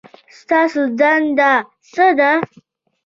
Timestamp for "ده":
2.19-2.31